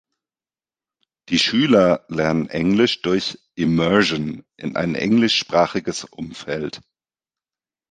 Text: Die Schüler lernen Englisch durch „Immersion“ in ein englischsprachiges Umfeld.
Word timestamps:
Die 1.29 1.37
Schüler 1.37 2.05
lernen 2.07 2.49
Englisch 2.49 3.03
durch 3.03 3.37
„Immersion“ 3.53 4.43
in 4.57 4.75
ein 4.75 4.95
englischsprachiges 4.95 6.05
Umfeld. 6.05 6.81